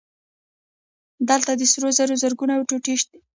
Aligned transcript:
دلته 1.29 1.51
د 1.55 1.61
سرو 1.71 1.89
زرو 1.97 2.15
زرګونه 2.23 2.53
ټوټې 2.69 2.93
وې 2.99 3.05